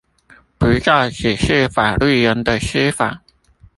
[0.57, 3.21] 不再只是法律人的司法